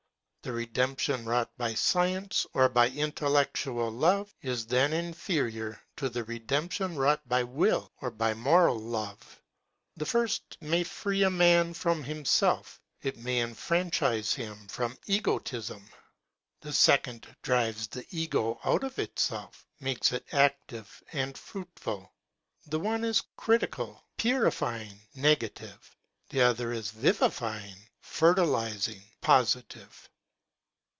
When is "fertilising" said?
28.01-29.03